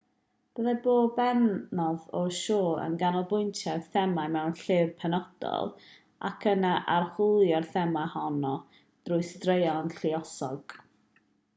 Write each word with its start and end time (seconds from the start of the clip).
byddai 0.59 0.77
pob 0.85 1.09
pennod 1.17 2.05
o'r 2.19 2.31
sioe 2.37 2.79
yn 2.85 2.95
canolbwyntio 3.01 3.69
ar 3.73 3.83
thema 3.97 4.23
mewn 4.37 4.55
llyfr 4.61 4.89
penodol 5.03 5.69
ac 6.31 6.49
yna'n 6.53 6.89
archwilio'r 6.95 7.69
thema 7.75 8.07
honno 8.15 8.55
drwy 9.11 9.21
straeon 9.29 9.93
lluosog 10.01 10.77